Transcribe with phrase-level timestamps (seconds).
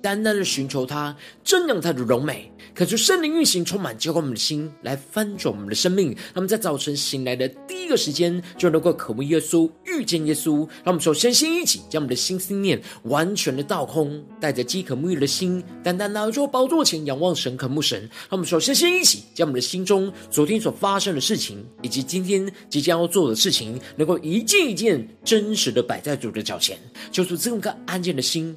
[0.00, 6.08] 单单的寻求他，瞻仰他的荣美，可求圣灵运行，充满浇灌我们的心，来翻转我们的生命。
[6.08, 10.58] 让我们在早晨醒来的第一个时间，就能够渴慕耶稣，遇见耶稣。
[10.84, 18.00] 让我们首先先一起将我们的心思念完全的倒空，带着饥渴沐浴的心，单单来到宝座前仰望神，渴慕神。
[18.00, 26.78] 让我们首先先一起将我们的心中昨天所发生的事情，以及今天即将要做的事情，能够一件一件真实的摆在主的脚前，
[27.10, 28.56] 求主赐我们个安静的心。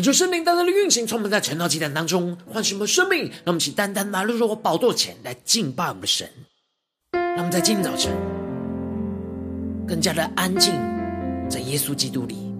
[0.00, 3.24] 恳求圣灵单单的运行，充满在晨祷祭坛当中，唤醒我们生命。
[3.24, 6.26] 让我们请单单拿入我宝座前来敬拜我们的神。
[7.12, 8.10] 让我们在今天早晨
[9.86, 10.72] 更加的安静，
[11.50, 12.50] 在耶稣基督里，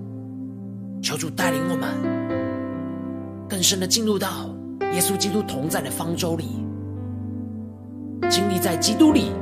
[1.02, 4.54] 求主带领我们更深的进入到
[4.92, 6.44] 耶稣基督同在的方舟里，
[8.28, 9.32] 经历在基督里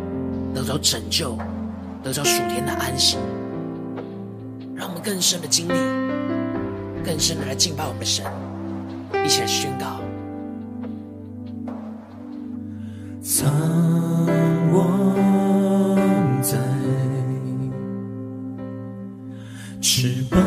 [0.55, 1.37] 得到拯救，
[2.05, 3.17] 得到属天的安息。
[4.77, 6.18] 让我们更深的经历。
[7.05, 8.25] 更深的来敬拜我们的神，
[9.25, 10.01] 一起来宣告。
[13.21, 13.53] 藏
[14.73, 15.95] 我
[16.41, 16.59] 在
[19.81, 20.39] 翅膀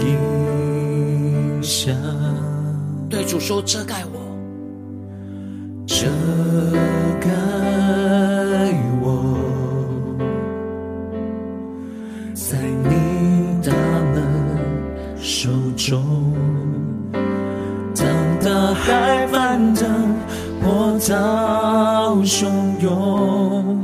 [0.00, 1.92] 荫下，
[3.08, 4.25] 对主说遮盖我，
[15.28, 16.00] 手中，
[17.96, 18.06] 当
[18.40, 20.14] 大海翻腾，
[20.62, 22.46] 波涛汹
[22.80, 23.76] 涌，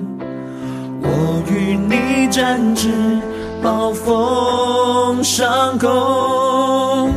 [1.02, 2.88] 我与你展翅，
[3.60, 7.10] 暴风上空，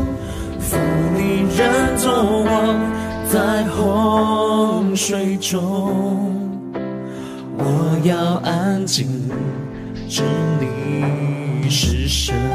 [0.59, 0.75] 负
[1.15, 2.75] 你人作王，
[3.29, 6.41] 在洪水中，
[7.59, 9.07] 我要安静，
[10.09, 10.23] 知
[10.59, 12.54] 你是神。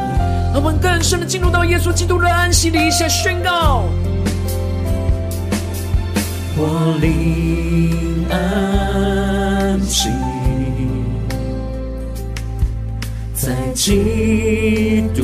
[0.60, 3.84] 让我们更深的进入到耶稣基督的安息里，一起宣告：
[6.54, 10.10] 我灵安息，
[13.32, 15.22] 在基督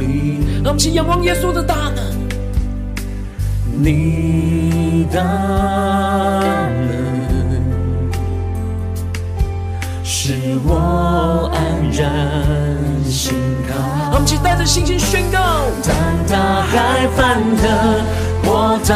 [0.00, 0.40] 里。
[0.64, 2.04] 让我们起仰望耶稣的大能，
[3.80, 5.22] 你大
[6.88, 6.90] 能
[10.02, 12.69] 使我安然。
[14.30, 15.38] 信靠，我们期待着信心宣告。
[15.82, 15.90] 当
[16.28, 17.66] 大海翻腾，
[18.44, 18.94] 波涛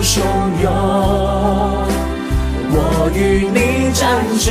[0.00, 0.20] 汹
[0.62, 0.72] 涌，
[2.70, 2.76] 我
[3.14, 4.00] 与你展
[4.38, 4.48] 翅，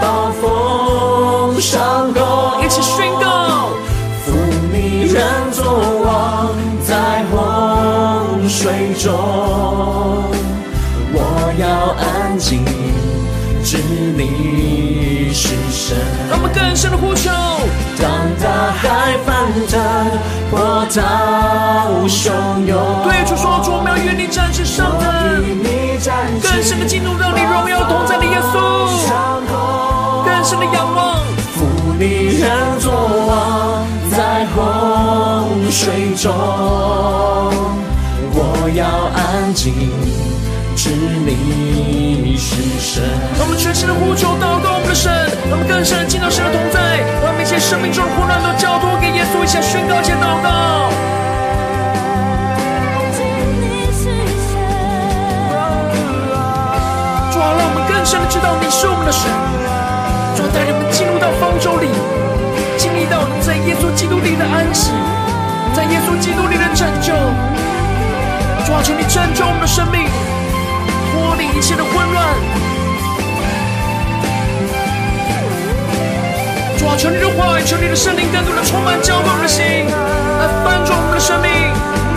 [0.00, 2.20] 暴风上攻。
[2.64, 3.70] 一起宣告，
[4.24, 4.32] 负
[4.72, 4.74] 你
[5.12, 5.22] 人
[5.52, 5.62] 作
[6.04, 6.50] 王，
[6.84, 9.12] 在洪水中，
[11.12, 11.16] 我
[11.60, 11.64] 要
[12.02, 12.64] 安静，
[13.62, 13.78] 知
[14.16, 15.96] 你是神。
[16.28, 17.30] 让我们更深的呼求。
[17.98, 18.04] 当
[18.42, 18.46] 大
[19.56, 19.80] 海翻腾，
[20.50, 21.00] 波涛
[22.06, 22.30] 汹
[22.66, 22.76] 涌。
[23.04, 25.08] 对主说，主，我们要与你战胜上腾，
[26.42, 28.52] 更深的进入到你荣耀同在的耶稣，
[30.24, 31.16] 更深的仰望。
[31.54, 31.64] 负
[31.98, 32.04] 你
[32.38, 32.92] 人作
[33.26, 36.30] 王，在洪水中，
[38.34, 39.72] 我要安静，
[40.86, 43.02] 是你是神。
[43.36, 45.10] 让我们全心的呼求祷告我们的神，
[45.50, 50.46] 让我们更深的进到神的同在，让我们一切生命中的混乱都交托给耶稣，一起宣告，一起祷告。
[57.34, 59.26] 主啊，让我们更深的知道你是我们的神，
[60.38, 61.90] 主啊，带领我们进入到方舟里，
[62.78, 64.94] 经历到在耶稣基督里的安息，
[65.74, 67.10] 在耶稣基督里的拯救。
[68.62, 70.06] 主啊，求你拯救我们的生命。
[71.44, 72.34] 一切的混乱，
[76.78, 81.50] 主啊，，求你的话语，求你的圣灵更多的充满浇灌我的心，来翻转我们的生命，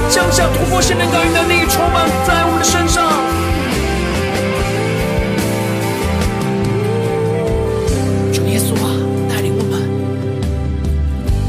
[0.09, 3.03] 降下突破性的能力，充满在我们的身上。
[8.33, 8.91] 主耶稣啊，
[9.29, 9.81] 带领我们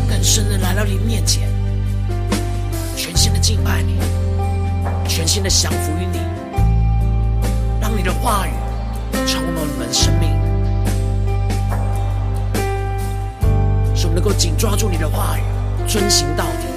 [0.08, 1.48] 更深的来到你面前，
[2.96, 3.98] 全新的敬拜你，
[5.08, 6.18] 全新的降服于你，
[7.90, 8.52] 让你的话语
[9.26, 10.30] 充满你们的生命。
[13.96, 15.42] 使我们能够紧抓住你的话语，
[15.88, 16.68] 遵行到底。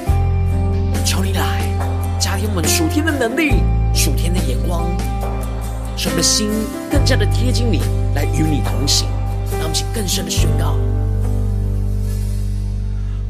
[1.05, 1.61] 求你来
[2.19, 3.61] 加添我们属天的能力、
[3.93, 4.89] 属天的眼光，
[5.95, 6.49] 使我们的心
[6.89, 7.81] 更加的贴近你，
[8.15, 9.07] 来与你同行。
[9.51, 10.75] 让我们去更深的宣告：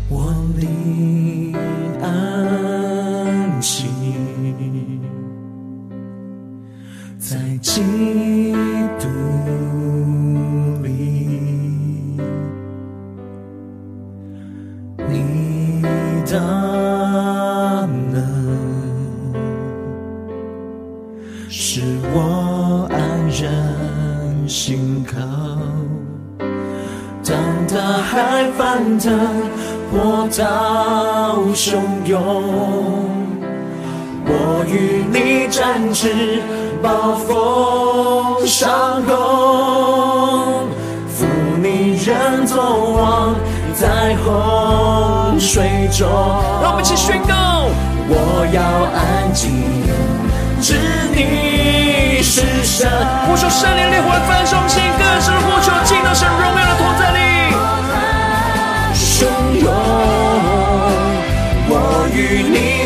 [0.07, 1.02] 我灵
[7.73, 8.12] 在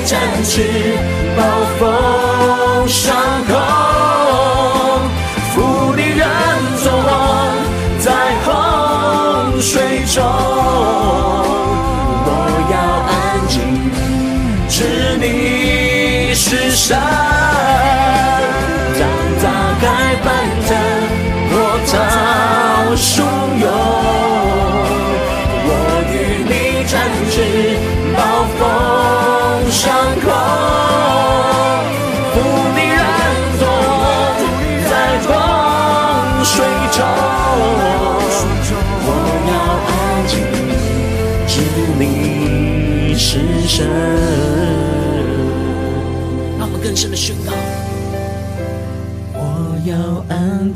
[0.07, 0.63] 展翅，
[1.35, 1.43] 暴
[1.77, 3.13] 风上
[3.45, 3.51] 空，
[5.53, 6.25] 负你人
[6.81, 7.11] 作王，
[7.99, 8.13] 在
[8.45, 10.23] 洪水中。
[12.23, 12.29] 我
[12.71, 12.75] 要
[13.11, 13.11] 安
[13.49, 13.59] 静，
[14.69, 17.36] 知你是神。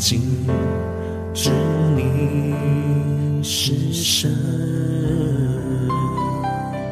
[0.01, 0.19] 静，
[1.31, 1.51] 知
[1.95, 4.35] 你是神。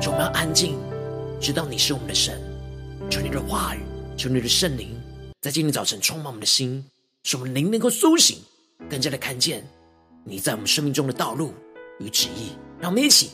[0.06, 0.78] 我们要安静，
[1.42, 2.40] 知道你是我们的神。
[3.10, 3.80] 求你的话语，
[4.16, 4.96] 求你的圣灵，
[5.42, 6.86] 在今天早晨充满我们的心，
[7.24, 8.38] 使我们灵能够苏醒，
[8.88, 9.68] 更加的看见
[10.24, 11.52] 你在我们生命中的道路
[11.98, 12.52] 与旨意。
[12.80, 13.32] 让我们一起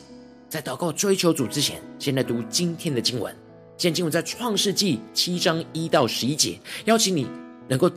[0.48, 3.30] 在祷告追求主之前，先来读今天的经文。
[3.76, 6.58] 今天经文在创世纪七章一到十一节。
[6.86, 7.26] 邀请你
[7.68, 7.90] 能够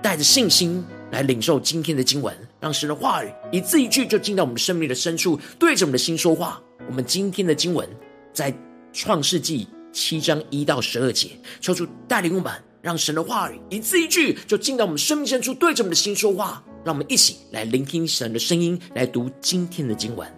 [0.00, 6.62] 带着信心来领受今天的经文，让神的话语一字一句就进到我们生命的深处，对着我们的心说话。
[6.88, 7.88] 我们今天的经文。
[8.30, 8.54] 在
[8.92, 11.30] 创世纪七章一到十二节，
[11.60, 16.62] 求主带领我们，让神的话语一字一句就进到我们生命深处，对着我们的心说话。
[16.84, 20.37] 让我们一起来聆听神的声音，来读今天的经文。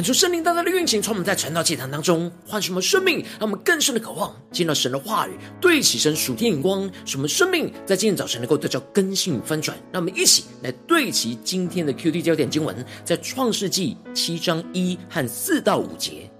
[0.00, 9.76] 恳求圣灵大大的运行，从我们在传道祭坛当中唤醒我们生命，让我们更深的渴望见到神的话语，对齐神属天眼光，使我们生命在今天早晨能够得到更新与翻转。
[9.92, 16.30] 让我们一起来对齐今天的 QD 焦点经文，在创世纪七章一和四到五节，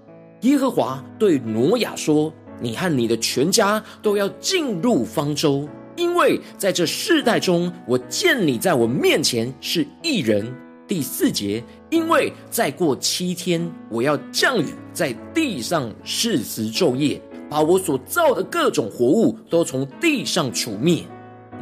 [0.41, 10.51] 耶和华对挪亚说：“你和你的全家都要进入方舟，因为在这世代中，我见你在我面前是一人。”
[10.91, 21.01] 第四节，因为再过七天，我要降雨在地上四十昼夜，把我所造的各种活物都从地上除灭。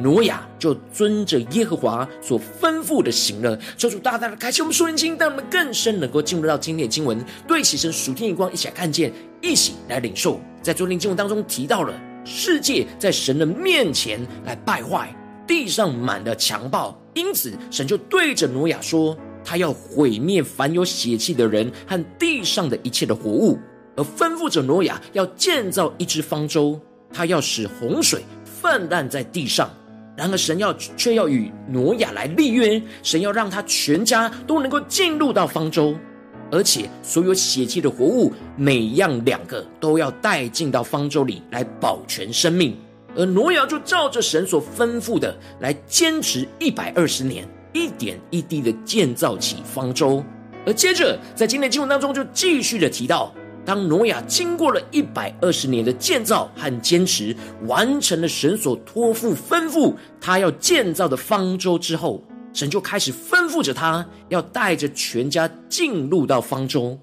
[0.00, 3.56] 挪亚就遵着耶和华所吩咐的行了。
[3.76, 10.40] 求主大大的开启我们属灵经，让我们更深能够进入到今天的经文，对齐神属天眼光，一起来看见，一起来领受。
[10.60, 11.94] 在昨天经文当中提到了
[12.24, 15.14] 世界在神的面前来败坏，
[15.46, 16.99] 地上满了强暴。
[17.14, 23.58] 因此，神就对着挪亚说：“他要毁灭凡有血气的人和地上的一切的活物，
[23.96, 26.78] 而吩咐着挪亚要建造一只方舟，
[27.12, 29.68] 他要使洪水泛滥在地上。
[30.16, 35.96] 然而，神要却要与挪亚来立约，神要让他全家都能够进入到方舟，
[36.50, 42.76] 而且所有血气的活物每样两个都要带进到方舟里来保全生命。”
[43.16, 50.22] 而挪亚就照着神所吩咐的来坚持一百二十年，一点一滴的建造起方舟。
[50.66, 57.34] 而接着在今天经文当中就继续的提到，当挪亚经过了一百二十年的建造和坚持，
[57.66, 66.98] 完成了神所托付吩咐他要建造的方舟之后，神就开始吩咐着他要带着全家进入到方舟，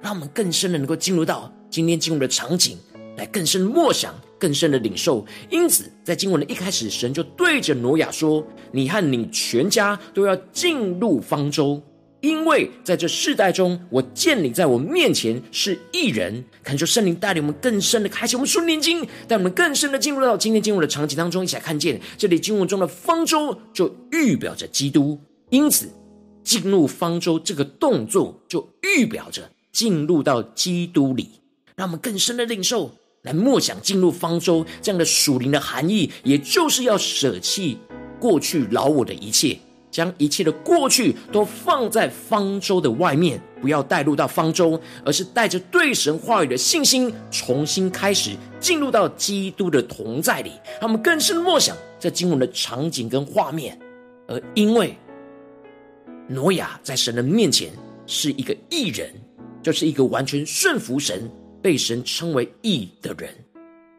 [0.00, 2.78] 让我们更深的能够进入到今天经文的场景，
[3.18, 4.14] 来更深的默想。
[4.40, 11.82] 更深的领受，因此在经文的一开始，神就对着挪亚说：“你和你全家都要进入方舟，
[12.20, 25.18] 因为在这世代中，我见你在我面前是一人。”恳求圣灵带领我们更深的开启我们属灵经，带我们更深的进入到今天经文的场景当中，一起来看见这里经文中的方舟就预表着基督，
[25.50, 25.90] 因此
[26.44, 31.40] 进入方舟这个动作就预表着进入到基督里，
[31.74, 32.92] 让我们更深的领受。
[33.22, 37.78] 来默想进入方舟这样的属灵的含义，也就是要舍弃
[38.20, 39.58] 过去老我的一切，
[39.90, 50.52] 将一切的过去都放在方舟的外面，不要带入到方舟，而是带着对神话语的信心，重新开始进入到基督的同在里。
[50.80, 53.78] 他们更深默想这经文的场景跟画面，
[54.28, 54.96] 而因为
[56.28, 57.70] 挪亚在神的面前
[58.06, 59.12] 是一个义人，
[59.62, 61.28] 就是一个完全顺服神。
[61.62, 63.34] 被神称为义的人，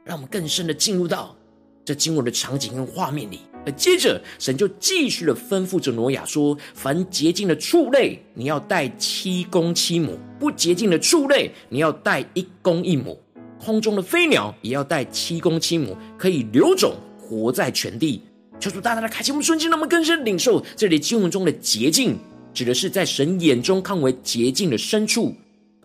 [0.04, 1.36] 让我们更深的进入到
[1.84, 3.42] 这经文的场景跟画面里。
[3.66, 13.20] 而接着，神就继续的吩咐着挪亚说：“凡洁净的畜类，你要带七公七母；不洁净的畜类，你要带一公一母。
[13.60, 18.22] 空中的飞鸟也要带七公七母，可以留种，活在全地。”
[18.62, 22.18] 求主大大的开启我们瞬间，让我们更深领受这里经文中的洁净，
[22.54, 25.36] 指的是在神眼中看为洁净的牲畜。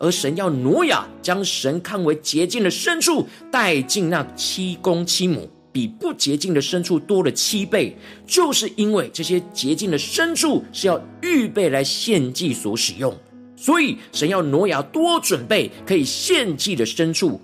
[0.04, 7.96] 而神要挪亚将神看为洁净的牲畜带进那七公七母，比不洁净的牲畜多了七倍，
[8.26, 13.16] 就是因为这些洁净的牲畜是要预备来献祭所使用，
[13.56, 17.40] 所以神要挪亚多准备可以献祭的牲畜，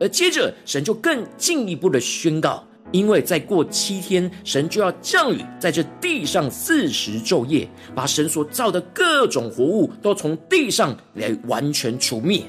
[0.00, 2.66] 而接着神就更进一步的宣告。
[2.90, 12.42] 因为再过七天，神就要降雨在这地上四十昼夜，把神所造的各种活物都从地上来完全除灭。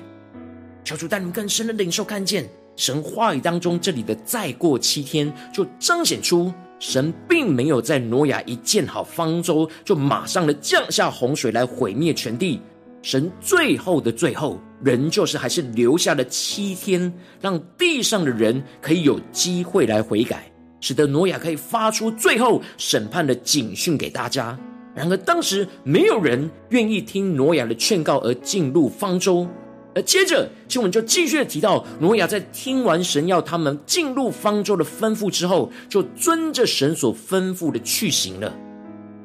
[0.83, 12.61] 求主带领更深的领受，看见神话语当中这里的“再过七天”，就彰显出神并没有在挪亚一建好方舟，就马上的降下洪水来毁灭全地。
[13.01, 20.51] 神最后的最后，仍旧是还是留下了七天，让地上的人可以有机会来悔改，
[20.81, 24.57] 使得挪亚可以发出最后审判的警讯给大家。
[24.93, 29.47] 然而当时没有人愿意听挪亚的劝告而进入方舟，
[29.95, 38.53] 而接着经文就继续的提到，挪亚在听完神要他们进入方舟的吩咐之后，就遵着神所吩咐的去行了。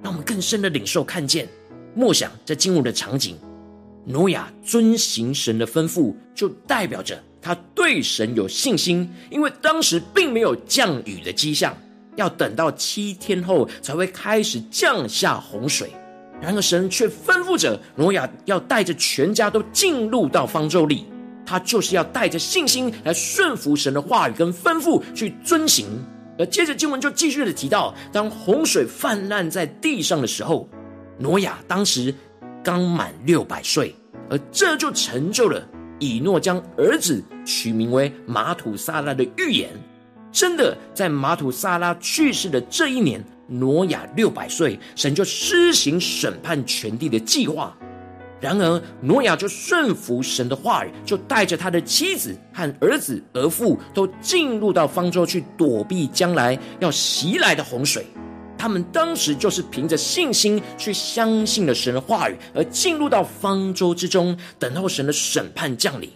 [0.00, 1.48] 让我们更深的领受看见，
[1.94, 3.36] 默想在经文的场景。
[4.06, 11.75] 挪亚遵行神的吩咐，就代表着他对神有信心，因为当时并没有降雨的迹象，
[12.16, 15.90] 要等到七天后才会开始降下洪水。
[16.40, 21.06] 然而神却吩咐着挪亚要带着全家都进入到方舟里，
[21.46, 25.87] 他就是要带着信心来顺服神的话语跟吩咐去遵行。
[26.38, 30.68] 而接着经文就继续的提到，当洪水泛滥在地上的时候，
[31.18, 32.14] 挪亚当时。
[32.64, 33.94] 刚满六百岁，
[34.30, 35.62] 而这就成就了
[35.99, 39.68] 以诺将儿子取名为马土撒拉的预言。
[40.33, 47.76] 真的，在马土撒拉去世的这一年，挪亚六百岁，神就施行审判全地的计划。
[48.40, 58.06] 然而，挪亚就顺服神的话语，就带着他的妻子和儿子儿妇都进入到方舟去躲避将来要袭来的洪水。
[58.64, 66.09] 他们当时就是凭着信心去相信了神的话语，而进入到方舟之中，等候神的审判降临。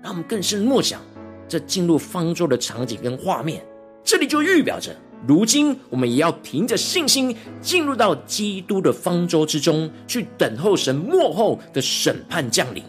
[0.00, 1.00] 让我们更深默想
[1.48, 3.60] 这进入方舟的场景跟画面，
[4.04, 4.94] 这里就预表着。
[5.26, 12.84] 如今，我们也要凭着信心进入到基督的方舟之中，去等候神末后的审判降临。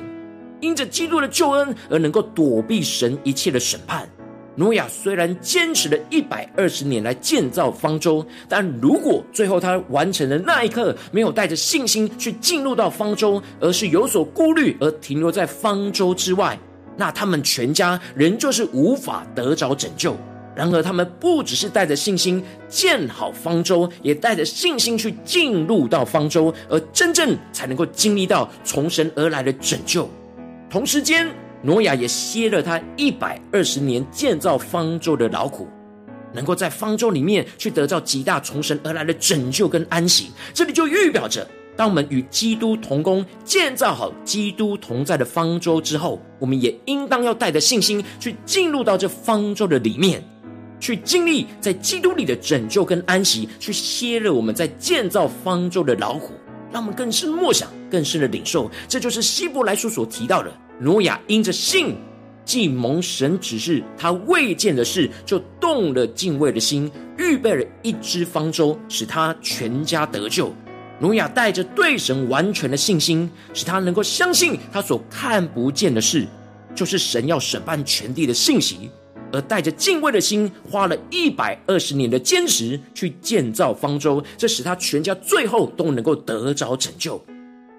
[0.60, 4.08] 因着基督的救恩而能够躲避神一切的审判。
[4.56, 16.60] 挪亚虽然坚持了一百二十年来建造方舟，但如果最后他完成的那一刻没有带着信心去进入到方舟，而是有所顾虑而停留在方舟之外，
[16.98, 20.16] 那他们全家仍旧是无法得着拯救。
[20.54, 30.10] 然而，他们不只是带着信心建好方舟，也带着信心去进入到方舟，而真正才能够经历到从神而来的拯救。
[30.70, 31.26] 同时间，
[31.63, 35.67] 挪亚也歇了他一百二十年建造方舟的劳苦，
[36.34, 40.32] 能够在方舟里面去得到极大从神而来的拯救跟安息。
[40.54, 50.24] 这里就预表着，当我们与基督同工，建造好基督同在的方舟之后，我们也应当要带着信心去进入到这方舟的里面。
[50.80, 56.34] 去经历在基督里的拯救跟安息，去歇了我们在建造方舟的劳苦，
[56.71, 58.67] 让我们更深默想、更深的领受。
[58.88, 61.96] 这就是希伯来书所提到的：挪亚因着信，
[62.44, 70.52] 既蒙神指示他未见的事，就动了敬畏的心，预备了一只方舟，使他全家得救。
[71.00, 76.26] 挪亚带着对神完全的信心，使他能够相信他所看不见的事，
[76.74, 78.89] 就是神要审判全地的信息。
[79.32, 87.24] 而带着敬畏的心，花了一百二十年的坚持去建造方舟，这使他全家最后都能够得着拯救。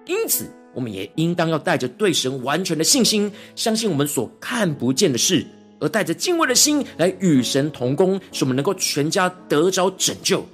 [0.06, 5.46] 因此，我们也应当要带着对神完全的信心，相信我们所看不见的事，
[5.80, 10.44] 而带着敬畏的心来与神同工，使我们能够全家得着拯救。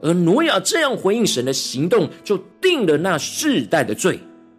[0.00, 4.18] 而挪亚这样回应神的行动，就定了那世代的罪，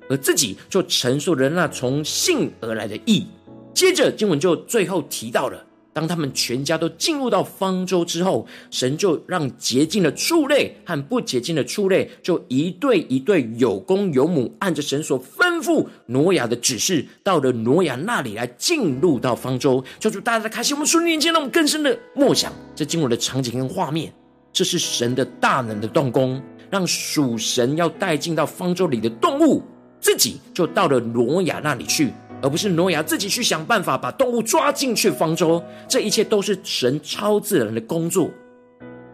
[0.10, 3.28] 而自己就承受了那从性而来的义。
[3.73, 5.65] 接着，经文就最后提到了。
[5.93, 19.84] 当他们全家都进入到方舟之后，神就让洁净的畜类和不洁净的畜类，就一对一对有公有母，按着神所吩咐挪亚的指示，到了挪亚那里来进入到方舟。
[19.99, 24.12] 求主大家开心，我们顺利连接，让我们更深的默想这经文的场景跟画面。
[24.51, 29.62] 这是神的大能的动工，让属神要带进到方舟里的动物，
[29.99, 32.12] 自己就到了挪亚那里去。
[32.43, 38.29] 而不是挪亚自己去想办法把动物抓进去方舟，这一切都是神超自然的工作。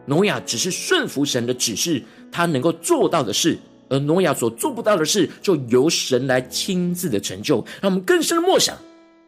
[0.08, 3.56] 挪亚只是顺服神的指示，他能够做到的事；
[3.88, 7.64] 而挪亚所做不到的事，就由神来亲自的成就。
[7.80, 8.76] 让我们更深的默想，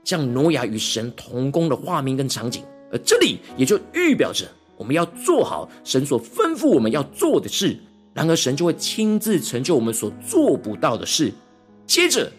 [0.04, 2.64] 像挪亚与神同工的画面跟场景。
[2.92, 7.78] 而这里也就预表着，我们要做好神所吩咐我们要做的事，
[8.16, 11.32] 然而神就会亲自成就我们所做不到的事。
[11.86, 12.32] 接着。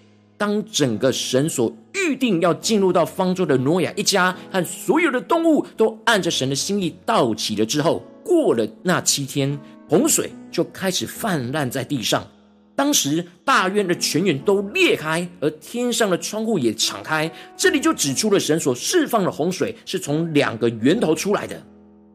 [0.43, 9.57] 当整个神所预定要进入到方舟的挪亚一家和所有的动物都按着神的心意到齐了之后，过了那七天，
[9.89, 12.27] 洪水就开始泛滥在地上。
[12.75, 17.31] 当时大渊的泉源都裂开，而天上的窗户也敞开。
[17.57, 21.63] 这里就指出了神所释放的洪水是从两个源头出来的，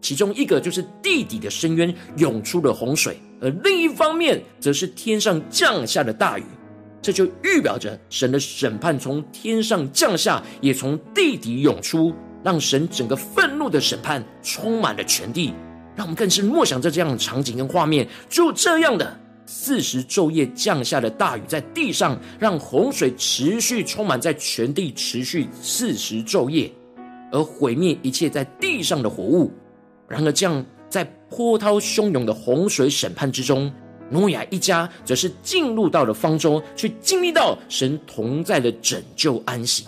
[0.01, 6.43] 其中一个就是地底的深渊涌出了洪水，而另一方面则是天上降下的大雨。
[7.01, 15.53] 这就预表着神的审判从天上降下，也从地底涌出，让神整个愤怒的审判充满了全地。
[15.95, 26.71] 让我们更是默想着这样的场景跟画面，就这样的四十昼夜降下的大雨在地上，让洪水持续充满在全地，持续四十昼夜，
[27.31, 29.51] 而毁灭一切在地上的活物。
[30.07, 33.71] 然而，这样在波涛汹涌的洪水审判之中。
[34.09, 39.85] 挪亚一家则是进入到了方舟，去经历到神同在的拯救安息。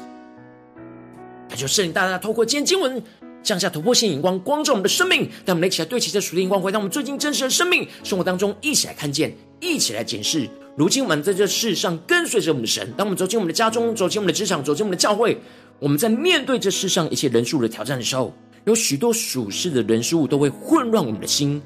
[1.49, 3.01] 那就圣灵大大透过今天经文
[3.41, 10.47] 降下突破性眼光，光照我们的生命，让我们一起来对齐这属灵光，回到我们最近真实的生命生活当中，一起来看见，一起来检视。
[10.75, 15.37] 如今我们在这世上跟随着我们的神，当我们走进我们的家中，走进我们的职场，走进我们的教会，
[15.79, 18.33] 我们在面对这世上一切人数的挑战的时候，
[18.65, 21.61] 有许多属世的人事物都会混乱我们的心。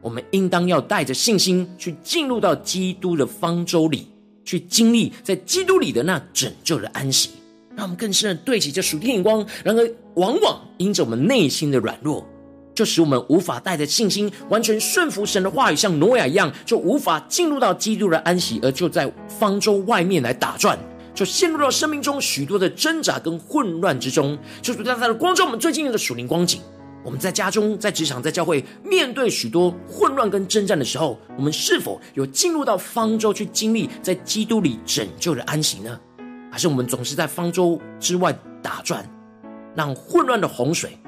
[0.00, 4.06] 我们应当要带着信心去进入到基督的方舟里，
[4.44, 7.30] 去经历在基督里的那拯救的安息，
[7.74, 9.44] 让我们更深的对齐这属天眼光。
[9.64, 12.26] 然而，往往因着我们内心的软弱，
[12.74, 20.78] 就使我们无法带着信心完全顺服神的话语，像挪亚一样，就无法进入到基督的安息，而就在方舟外面来打转，
[21.12, 24.38] 就陷入到生命中许多的挣扎跟混乱之中。
[24.62, 26.60] 就是在他的光照我们最近的属灵光景。
[27.08, 35.98] 我们在家中、在职场、在教会，面对许多混乱跟征战的时候，我们是否有进入到方舟去经历在基督里拯救的安息呢？
[36.52, 39.08] 还是我们总是在方舟之外打转，
[39.74, 40.98] 让混乱的洪水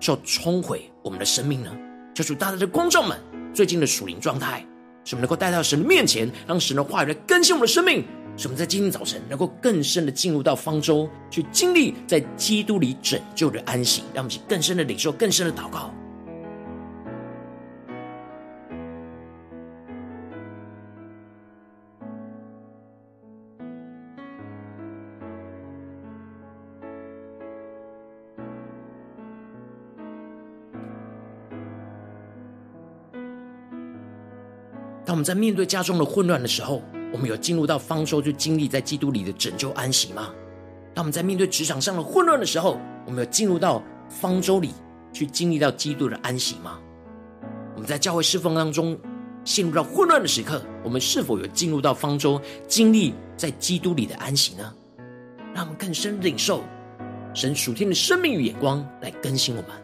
[0.00, 1.70] 就冲毁我们的生命呢？
[2.14, 3.18] 求主大大的光照们
[3.52, 4.66] 最近的属灵状态，
[5.04, 8.02] 使我们能够带到神的面前，让神的话语来更新我们的生命。
[8.36, 15.90] 使我们在今天早晨能够更深的进入到方舟，去经历在基督里拯救的安息，让我们去更深的领受、更深的祷告。
[35.04, 36.80] 当我们在面对家中的混乱的时候，
[37.12, 40.30] 我们有进入到方舟，就经历在基督里的拯救安息吗？
[40.94, 44.70] 当我们在面对职场上的混乱的时候，我们有进入到方舟里
[45.12, 46.78] 去经历到基督的安息吗？
[47.74, 48.98] 我们在教会侍奉当中
[49.44, 54.74] 陷入到混乱的时刻，我们是否有进入到方舟，经历在基督里的安息呢？
[55.54, 56.62] 让我们更深领受
[57.34, 59.81] 神属天的生命与眼光来更新我们。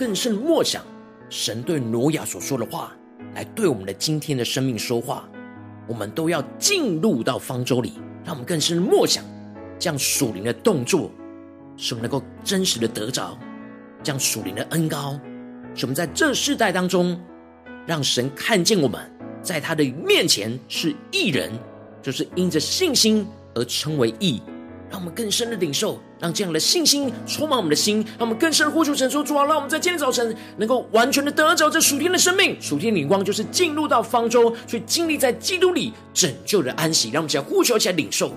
[0.00, 0.82] 更深默想
[1.28, 2.90] 神对挪亚所说的话，
[3.34, 5.28] 来对我们的今天的生命说话。
[5.86, 7.92] 我们都要进入到方舟里，
[8.24, 9.22] 让我们更深默想
[9.78, 11.10] 这样属灵的动作，
[11.76, 13.38] 使我们能够真实的得着
[14.02, 15.20] 这样属灵的恩膏。
[15.74, 17.20] 使我们在这世代当中，
[17.86, 18.98] 让神看见我们
[19.42, 21.52] 在他的面前是义人，
[22.00, 24.40] 就是因着信心而称为义。
[24.90, 37.10] 让我们更深的领受，让这样的信心充满我们的心，让我们更深的呼求神说：主啊，让我们在今天早晨能够完全的得着这属天的生命，属天的灵光，就是进入到方舟，去经历在基督里拯救的安息。
[37.10, 38.32] 让我们起来呼求，起来领受。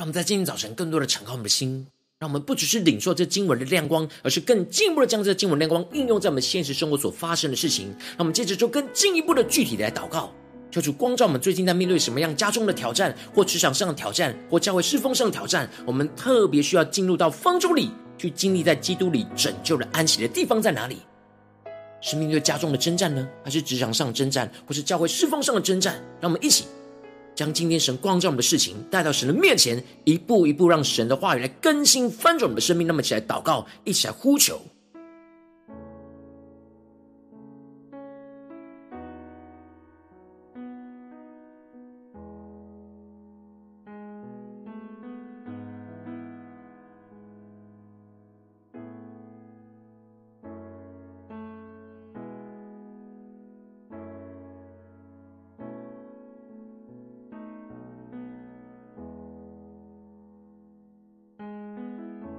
[0.00, 1.86] 让我们在今天早晨更多的敞开我们的心，
[2.18, 7.88] 让我们不只是领受这经文的亮光，而是更进一步的将这经文亮光应用在我们现实生活所发生的事情。
[8.12, 10.32] 让我们接着就更进一步的具体的来祷告，
[10.70, 15.68] 求主光照我们最近在面对什么样家中的挑战，或职场上的挑战，或教会侍奉上的挑战。
[15.84, 20.96] 我们特别需要进入到方舟里去经历在基督里拯救的安息的地方在哪里？
[22.00, 26.02] 是面对家中的征战呢，还是职场上的征战，或是教会侍奉上的征战？
[26.22, 26.64] 让我们一起。
[27.40, 32.86] 将今天神光照我们的事情带到神的面前，一步一步让神的话语来更新翻转我们的生命。
[32.86, 34.60] 那么，一起来祷告，一起来呼求。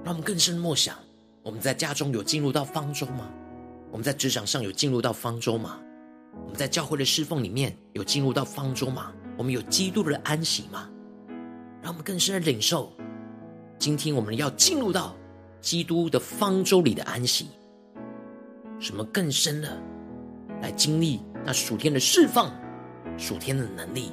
[0.04, 0.96] 让我们更深默想：
[1.42, 3.28] 我们在家中有进入到方舟吗？
[3.90, 5.78] 我们在职场上有进入到方舟吗？
[6.42, 9.12] 我们在教会的侍奉里面有进入到方舟吗？
[9.36, 10.88] 我们有基督的安息吗？
[11.82, 12.92] 让我们更深的领受，
[13.78, 15.14] 今天我们要进入到
[15.60, 17.48] 基督的方舟里的安息，
[18.80, 19.80] 什么更深的
[20.60, 22.52] 来经历那属天的释放、
[23.16, 24.12] 属天的能力。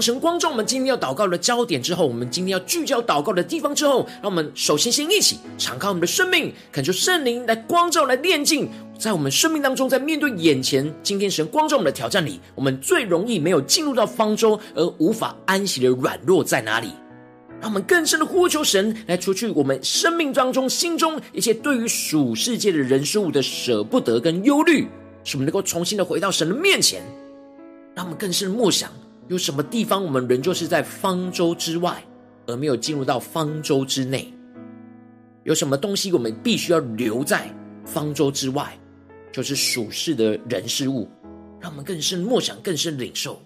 [0.00, 16.90] 神光照我们今天要祷告的焦点之后，我们今天要聚焦祷告的地方之后，让我们首先先一起敞开我们的生命，恳求圣灵来光照、来炼净，在我们生命当中，在面对眼前今天神光照我们的挑战里，我们最容易没有进入到方舟而无法安息的软弱在哪里？
[17.60, 24.86] 让我们更深的呼求神来除去我们生命当中心中一切对于属世界的人事物的舍不得跟忧虑，
[25.24, 27.02] 使我们能够重新的回到神的面前。
[27.96, 28.92] 让我们更深的默想，
[29.28, 32.02] 有什么地方我们仍旧是在方舟之外，
[32.46, 34.32] 而没有进入到方舟之内？
[35.44, 37.48] 有什么东西我们必须要留在
[37.84, 38.78] 方舟之外？
[39.30, 41.08] 就是属世的人事物，
[41.60, 43.40] 让我们更深默想，更深领受。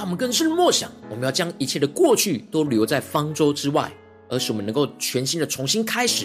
[0.00, 3.92] 让我们更深默想，我们要将一切的过去都留在方舟之外，
[4.30, 6.24] 而是我们能够全新的重新开始，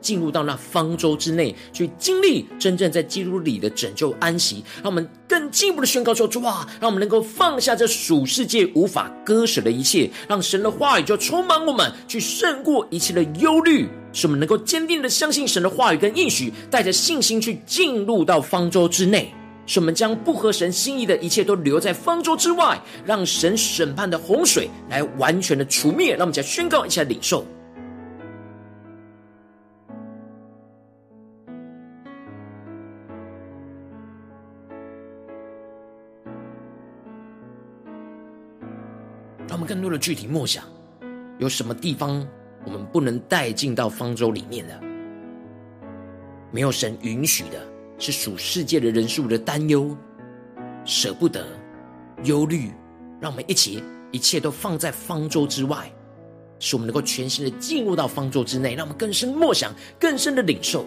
[0.00, 4.62] 进入到那方舟之内，去经历真正在基督里的拯救安息。
[4.80, 19.34] 让我们更进一步的宣告说：主啊，让我们能够放下这属世界无法割舍的一切，让神的话语就充满我们，去胜过一切的忧虑，使我们能够坚定的相信神的话语跟应许，带着信心去进入到方舟之内。
[19.66, 26.12] 使我们将不合神心意的一切都留在方舟之外，让神审判的洪水来完全的除灭。
[26.12, 27.44] 让我们再宣告一下领受。
[39.48, 40.64] 让我们更多的具体默想，
[41.38, 42.26] 有什么地方
[42.64, 44.80] 我们不能带进到方舟里面的？
[46.52, 47.75] 没有神允许的。
[47.98, 49.96] 是属世界的人数的担忧、
[50.84, 51.46] 舍不得、
[52.24, 52.70] 忧虑，
[53.20, 53.82] 让我们一起
[54.12, 55.90] 一切都放在方舟之外，
[56.58, 60.84] 使我们能够全新的进入到方舟之内，让我们更深默想、更深的领受。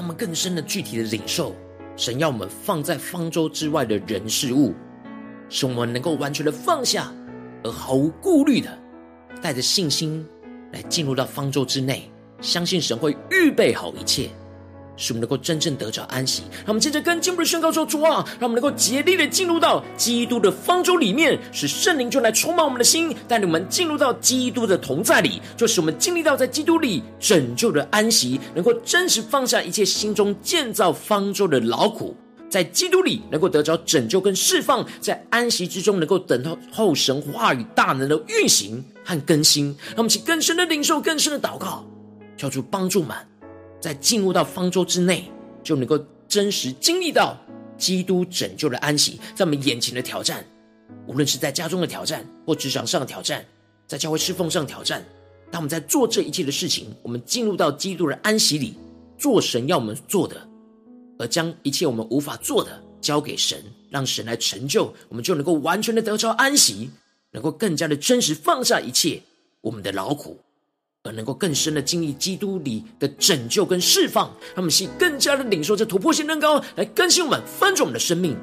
[0.00, 1.54] 他们更深的、具体的领受，
[1.94, 4.72] 神要我们放在方舟之外的人事物，
[5.50, 7.12] 使我们能够完全的放下，
[7.62, 8.78] 而毫无顾虑的，
[9.42, 10.26] 带着信心
[10.72, 12.10] 来进入到方舟之内，
[12.40, 14.30] 相信神会预备好一切。
[15.00, 32.14] 使我们能够真正得着安息，让我们接着跟进一步的宣告说：主啊，让我们能够竭力的进入到基督的方舟里面，使圣灵就来充满我们的心，带领我们进入到基督的同在里，就使我们经历到在基督里拯救的安息，能够真实放下一切心中建造方舟的劳苦，
[32.50, 39.74] 在基督里能够得着拯救跟释放，在安息之中能够等候后神话语大能的运行和更新。
[39.88, 41.86] 让我们起更深的领受，更深的祷告，
[42.36, 43.16] 求主帮助们。
[43.80, 45.24] 在进入到方舟之内，
[45.62, 47.36] 就能够真实经历到
[47.78, 49.18] 基督拯救的安息。
[49.34, 50.44] 在我们眼前的挑战，
[51.06, 53.44] 无论是在家中的挑战，或职场上的挑战，
[53.86, 55.02] 在教会侍奉上的挑战，
[55.50, 58.74] 当我们在做这一切的事情，我们进入到基督的安息里，
[59.16, 60.46] 做神要我们做的，
[61.18, 66.90] 而将一切我们无法做的交给神，让神来成就，我们就能够完全的得着安息，
[67.32, 69.22] 能够更加的真实放下一切
[69.62, 70.38] 我们的劳苦。
[71.02, 78.36] 而能够更深的经历基督里的拯救跟释放，他们是更加的领受这突破性恩高，来更新我们、翻转我们的生命。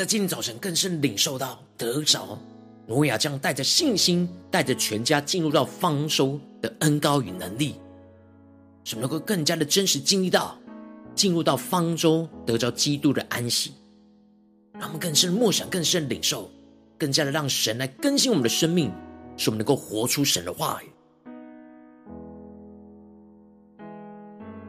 [0.00, 2.38] 在今天早晨更深领受到得着，
[2.86, 7.74] 挪亚将带着信心，带着全家进入到方舟的恩膏与能力，
[8.82, 10.58] 使我们能够更加的真实经历到
[11.14, 13.74] 进入到方舟得着基督的安息。
[14.72, 16.50] 让我们更深默想，更深领受，
[16.96, 18.90] 更加的让神来更新我们的生命，
[19.36, 20.88] 使我们能够活出神的话语。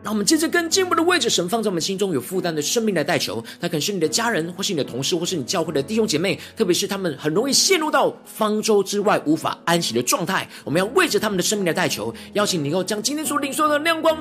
[0.03, 3.43] 让我们接着更进一步的为着神放在我们心中有负担的生命来代求。
[3.59, 10.49] 那可能是你的家人，或是你的同事，或是你教会的弟兄姐妹，特别是他们很容易陷入到方舟之外无法安息的状态。
[10.63, 14.17] 我们要为着他们的生命来代求，邀请你能够将今天所领受的亮光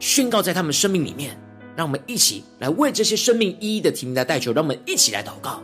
[0.00, 1.38] 宣告在他们生命里面。
[1.76, 5.62] 让我们一起来为这些生命一一的提名来代求，让我们一起来祷告。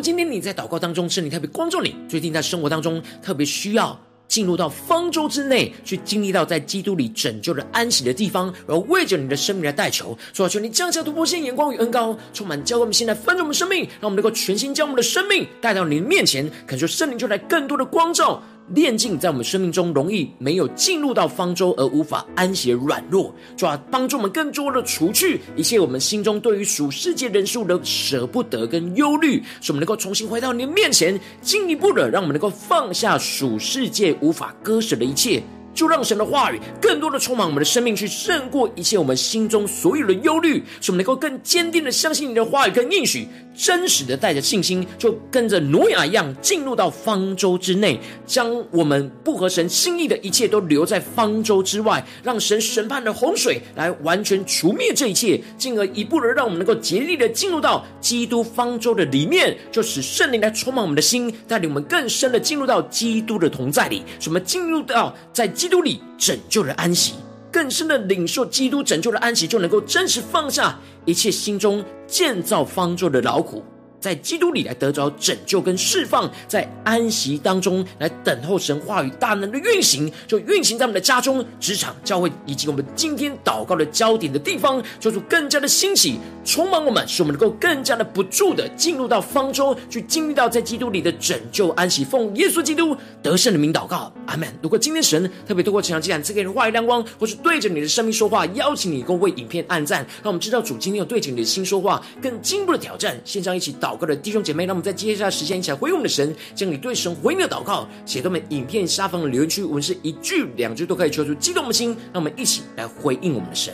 [0.00, 18.42] 今天你在祷告当中，圣灵特别光照你，最近在生活当中特别需要进入到方舟之内，去经历到在基督里拯救的安息的地方，而为着你的生命来代求，说求你降下突破性眼光与恩高，充满教会我们现在翻转我们生命，让我们能够全心将我们的生命带到你的面前，恳求圣灵就来更多的光照。
[18.74, 35.42] 炼净在我们生命中容易没有进入到方舟而无法安歇软弱，主要帮助我们更多的除去一切我们心中对于属世界人数的舍不得跟忧虑，使我们能够重新回到你的面前，进一步的让我们能够放下属世界无法割舍的一切。
[35.78, 65.67] 就让神的话语更多的充满我们的生命，去胜过一切我们心中所有的忧虑，使我们能够更坚定的相信你的话语跟应许，真实的带着信心，就跟着挪亚一样进入到方舟之内，将我们不合神心意的一切都留在方舟之外，让神审判的洪水来完全除灭这一切，进而一步的让我们能够竭力的进入到基督方舟的里面，就使圣灵来充满我们的心，带领我们更深的进入到基督的同在里，使我们进入到在基。
[65.68, 67.12] 基督里拯救的安息，
[67.52, 73.62] 更深的领受基督拯救的安息，就能够真实放下一切心中建造方舟的劳苦。
[74.00, 92.04] 在基督里来得着拯救跟释放，在安息当中来等候神话语大能的运行，就运行在我们的家中、职场、教会以及我们今天祷告的焦点的地方，做出更加的兴起，充满我们，使我们能够更加的不住的进入到方舟，去经历到在基督里的拯救安息。
[92.04, 94.48] 奉耶稣基督得胜的名祷告，阿门。
[94.62, 103.20] 如果今天神特别透过这场祭坛赐给人话语亮光，或是对着你的生命说话，邀请你能够为影片按赞，让我们知道主今天有对着你的心说话，更进一步的挑战。
[103.24, 103.87] 线上一起祷。
[103.88, 113.72] 祷告的弟兄姐妹，让我们在接下来时间一起来回应我们的神，将你对神回应的祷告写在我们影片下方的留言区，我们是一句两句都可以求出激动的心，让我们一起来回应我们的神。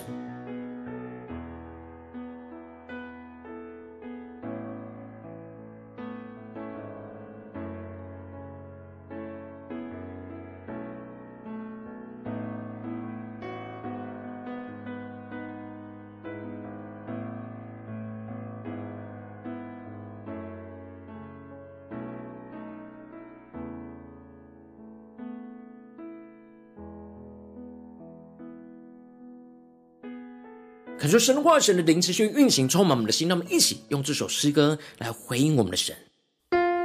[31.05, 33.29] 感受神的话，神的灵持续运行，充满我们的心。
[33.29, 35.95] 让我们一起用这首诗歌来回应我们的神，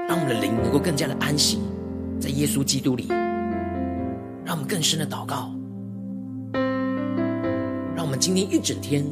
[0.10, 1.60] 让我们的灵能够更加的安息
[2.20, 3.08] 在耶稣基督里。
[4.44, 5.50] 让我们更深的祷告，
[7.96, 9.06] 让我们今天一整天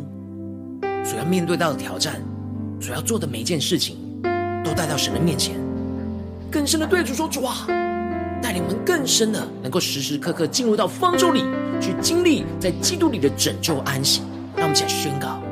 [1.06, 2.22] 所要面对到的挑战，
[2.82, 3.96] 所要做的每一件事情，
[4.62, 5.56] 都带到神的面前，
[6.52, 7.66] 更深的对主说：“主啊，
[8.42, 11.46] 带领我们更深的，能够时时刻刻进入到方舟里，
[11.80, 14.22] 去经历在基督里的拯救安息。”
[14.58, 15.47] 让我们一起来宣告。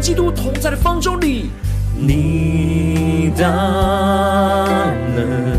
[0.00, 1.50] 基督同在的方舟里。
[1.94, 3.44] 你大
[5.14, 5.50] 能。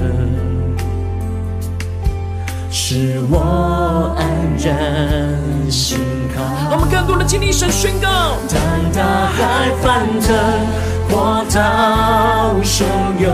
[2.70, 4.26] 使我安
[4.58, 6.00] 然心
[6.36, 6.42] 靠。
[6.70, 8.10] 让我们更多的经历神宣告。
[8.50, 8.60] 当
[8.92, 10.36] 大海翻腾，
[11.10, 12.84] 波涛汹
[13.20, 13.32] 涌，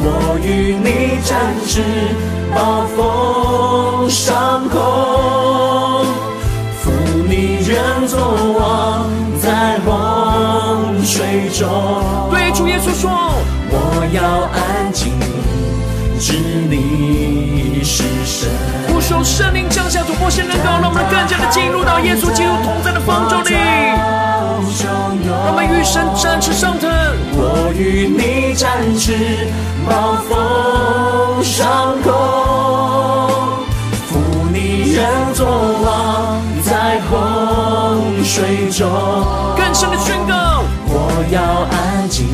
[0.00, 1.82] 我与你展翅，
[2.54, 4.80] 暴风上空，
[11.06, 12.28] 水中。
[12.30, 13.08] 对主耶稣说，
[13.70, 15.12] 我要安静，
[16.18, 16.32] 知
[16.68, 18.50] 你是神。
[18.88, 23.54] 呼求圣灵降下突破性能高，让我们更加的进入到耶稣基督同在的方舟里。
[23.54, 25.14] 让
[25.48, 26.90] 我们与神展翅上腾，
[27.32, 29.46] 我与你展翅，
[29.88, 32.12] 暴风上空，
[34.08, 34.18] 负
[34.52, 39.45] 你人作王在洪水中。
[41.30, 42.26] 要安静，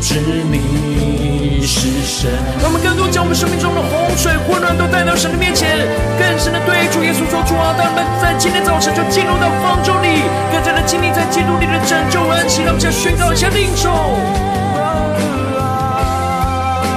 [0.00, 2.30] 知你是神。
[2.60, 5.88] 让我们更多将我们生命中的洪水、混乱都带到神的面前，
[6.18, 12.62] 更深的对主耶稣说：主啊，当我们在今天早晨就进入到方舟里，更加的经历在基督里的拯救恩息。
[12.62, 13.88] 让我们先宣告一下领受，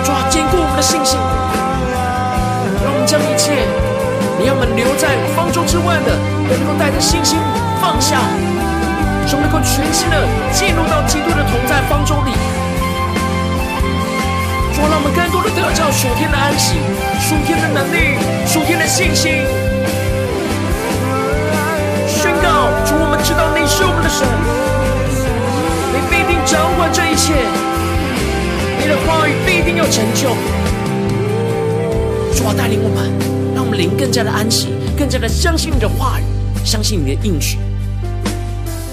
[0.04, 1.16] 主啊，坚固我们的信心，
[2.84, 3.56] 让我们将一切
[4.36, 6.12] 你要我们留在方舟之外的，
[6.52, 7.40] 能够带着信心
[7.80, 8.20] 放下，
[9.30, 10.18] 使我们能够全心的
[10.52, 12.34] 进入到基督的同在方舟里。
[14.74, 16.82] 主，让我们更多的得到属天的安息、
[17.22, 18.18] 属天的能力、
[18.48, 19.46] 属天的信心。
[22.10, 24.26] 宣告，主，我们知道你是我们的神，
[25.94, 27.38] 你必定掌管这一切，
[28.82, 30.34] 你的话语必定要成就。
[32.34, 33.14] 主啊，带领我们，
[33.54, 37.60] 让我们灵更加的安息，更加的相信你的话语，相信你的应许。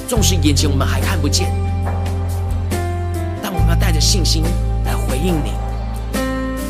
[0.08, 1.50] 纵使眼前我们还看不见，
[3.42, 4.44] 但我们要带着信心
[4.84, 5.52] 来回应你。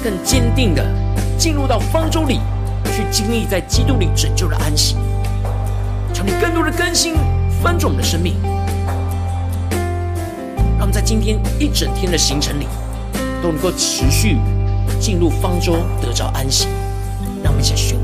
[0.03, 0.85] 更坚定的
[1.37, 2.41] 进入到方舟里，
[2.95, 4.97] 去经历在基督里拯救的安息。
[6.15, 7.15] 求你更多的更新
[7.63, 8.37] 翻转我们的生命，
[10.79, 12.67] 让我们在今天一整天的行程里，
[13.43, 14.39] 都能够持续
[14.99, 16.69] 进入方舟，得着安息。
[17.43, 18.03] 让我们一起宣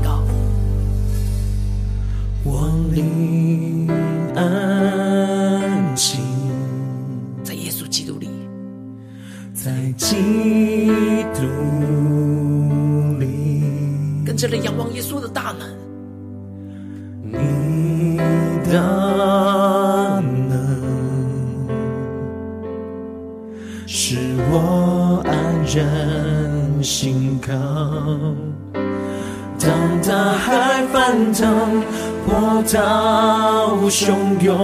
[32.33, 32.79] 波涛
[33.91, 34.09] 汹
[34.41, 34.57] 涌，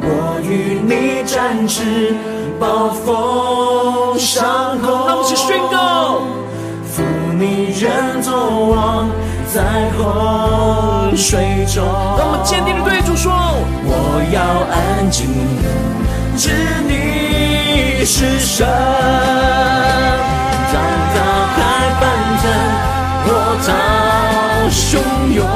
[0.00, 2.14] 我与你展翅，
[2.60, 4.88] 暴风上空。
[5.08, 6.20] 让我们宣告：
[6.86, 7.02] 负
[7.36, 9.08] 你人作王，
[9.52, 11.82] 在洪水中。
[12.16, 13.32] 让我们坚定的对主说：
[13.84, 15.26] 我要安静，
[16.36, 16.52] 知
[16.86, 18.64] 你是神。
[20.72, 20.74] 当
[21.16, 21.18] 大
[21.50, 21.58] 海
[21.98, 22.02] 翻
[22.38, 22.44] 腾。
[23.26, 23.28] 波
[23.66, 23.68] 涛
[24.70, 24.98] 汹
[25.34, 25.46] 涌，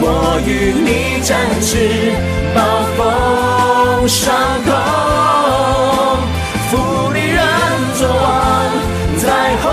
[0.00, 2.12] 我与你展翅，
[2.54, 2.60] 暴
[2.96, 4.32] 风上
[4.64, 4.68] 空，
[6.70, 6.72] 负
[7.12, 7.38] 你人
[7.94, 8.24] 作王
[9.18, 9.24] 在
[9.62, 9.66] 洪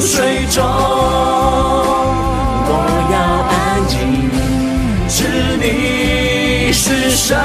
[0.00, 0.62] 水中。
[2.66, 2.70] 我
[3.12, 3.14] 要
[3.48, 3.54] 安
[3.86, 3.94] 静，
[5.08, 5.16] 知
[5.60, 7.38] 你是神。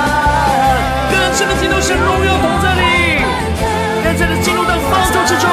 [1.10, 2.82] 更深的进入神荣耀同在里，
[4.04, 5.46] 更深的进入到方舟之中。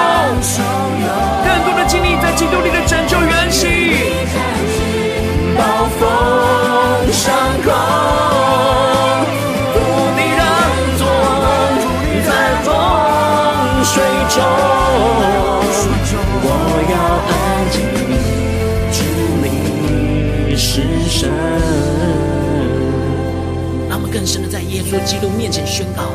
[24.84, 26.10] 稣基督面前宣告：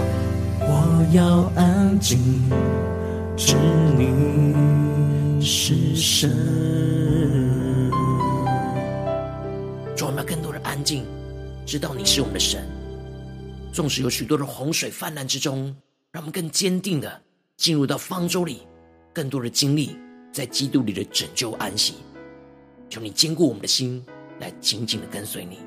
[0.61, 2.19] 我要安静，
[3.35, 3.55] 知
[3.97, 5.41] 你。
[5.41, 6.29] 是神。
[9.95, 11.05] 主，我们要更多的安静，
[11.65, 12.63] 知道你是我们的神。
[13.71, 15.75] 纵使有许多的洪水泛滥之中，
[16.11, 17.21] 让我们更坚定的
[17.57, 18.67] 进入到方舟里，
[19.13, 19.97] 更多的经历
[20.31, 21.95] 在基督里的拯救安息。
[22.89, 24.03] 求你坚固我们的心，
[24.39, 25.57] 来紧紧的跟随你。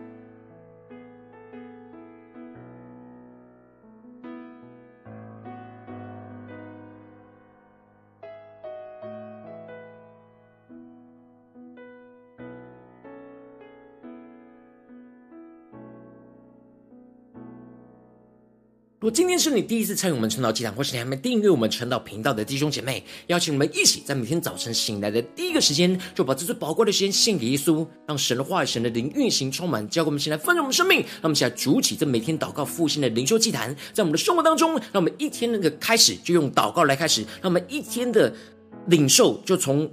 [19.02, 31.00] 如果今天是你第一次参与我们晨祷祭坛，或是你还没订阅我们晨祷频道的弟兄姐妹，邀请我们一起在每天早晨醒来的第一个时间，就把这最宝贵的时间献给耶稣，让神的话语、神的灵运行充满，教给我们，现在丰盛我们生命。
[31.00, 38.32] 让我们一起来主起这每天祷告复兴的灵修祭坛，在我们的生活当中，让我们一天那个开始就用祷告来开始，让我们一天的
[38.86, 39.90] 领受就从。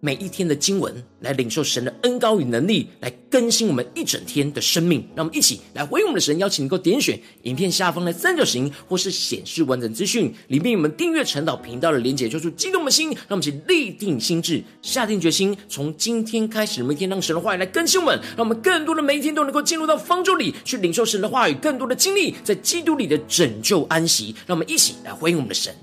[0.00, 5.04] 每一天的经文来领受神的恩高与能力，来更新我们一整天的生命。
[5.16, 13.08] 让我们一起来回应我们的神，邀请你能够点选影片下方的三角形，或是显示完整资讯里面我们订阅陈导频道的连结，就是激动的心。
[13.08, 24.32] 让我们一起立定心智，下定决心，从今天开始，每天让神的话语来更新我们，让我们更多的每一天都能够进入到方舟里去领受神的话语，更多的经历在基督里的拯救安息。
[24.46, 25.74] 让我们一起来回应我们的神。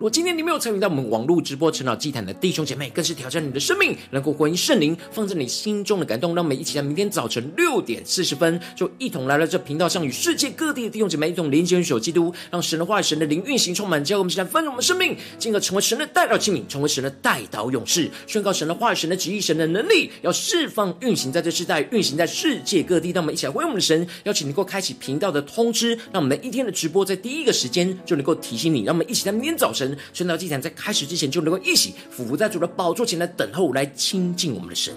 [0.00, 23.10] 如果今天你没有参与到我们网络直播晨祷祭坛的弟兄姐妹，更是挑战你的生命，能够回应圣灵放在你心中的感动，让我们一起在明天早晨六点四十分，就一同来到这频道上，与世界各地的弟兄姐妹一同连接、联手基督，让神的话语、神的灵运行充满，教我们现在丰盛我们生命，进而成为神的代祷器皿，成为神的代祷勇士，宣告神的话语、神的旨意、神的能力，要释放运行在这世代，运行在世界各地。
[23.10, 29.89] 让我们一起来回应我们的神，邀请能够开启频道的通知，让我们每一天的直播在第一个时间就能够提醒你，让我们一起在明天早晨。
[30.12, 34.94] 宣道祭坛在开始之前，就能够一起俯伏在主的宝座前来等候，来亲近我们的神。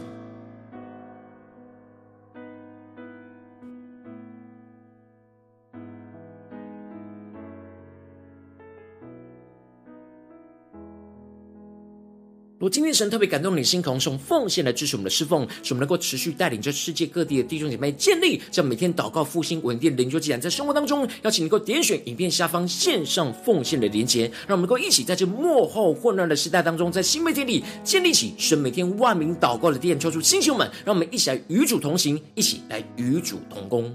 [12.63, 33.93] 如果今天神特别感动你心，可能用奉献来支持我们的侍奉，使我们能够持续带领着世界各地的弟兄姐妹建立这样每天祷告复兴稳定灵修既然，在生活当中，邀请能够点选影片下方线上奉献的连结，让我们能够一起在这幕后混乱的时代当中，在新媒体里建立起神每天万名祷告的殿，抽出星球们，让我们一起来与主同行，一起来与主同工。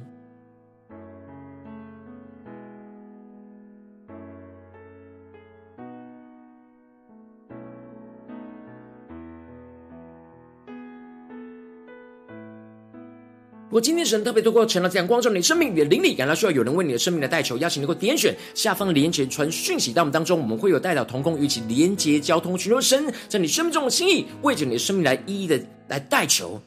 [13.68, 26.58] 如果今天神特别透过晨祷这样光照你生命与灵里，感到需要有人为你的生命的代求，邀请能够点选下方的连结传讯息到我们当中，我们会有代表同工与其连结交通，寻求神在你生命中的心意，为着你的生命来一一的来代求，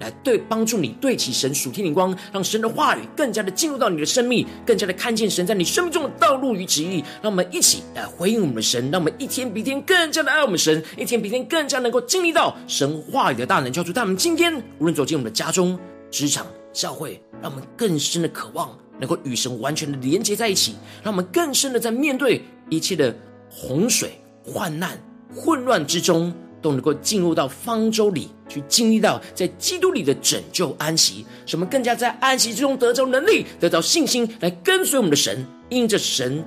[0.00, 7.04] 来对帮助你对齐神属天灵光，让神的话语更加的进入到你的生命，更加的看见神在你生命中的道路与旨意。
[7.22, 15.78] 让我们一起来回应我们的神，让我们一天比一天更加的爱我们神，一天比一天更加能够经历到神话语的大能，叫出他们今天无论走进我们的家中。
[16.10, 23.14] 职场、教会，让我们更深的渴望能够与神完全的连接在一起，让我们更深的在面对一切的
[23.50, 24.98] 洪水、患难、
[25.34, 35.46] 混乱之中，都能够进入到方舟里去经历到在基督里的拯救安息，什么更加在安息之中得着能力、得到信心，来跟随我们的神。
[35.70, 36.42] 因着神，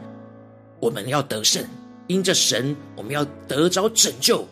[0.79, 1.63] 我们要得胜；
[2.07, 4.43] 因着神，我们要得着拯救。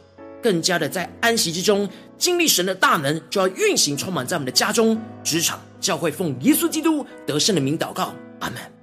[0.41, 1.89] 更加的在安息之中
[2.19, 8.78] 经历神的大能，就要运行充满在我们的家中、职场、教会，奉耶稣基督得胜的名祷告，阿门。